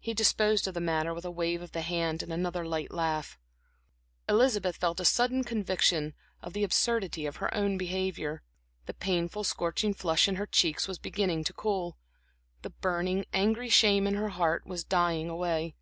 [0.00, 3.38] He disposed of the matter with a wave of the hand and another light laugh.
[4.28, 8.42] Elizabeth felt a sudden conviction of the absurdity of her own behavior.
[8.86, 11.96] The painful, scorching flush in her cheeks was beginning to cool;
[12.62, 15.76] the burning, angry shame in her heart was dying away.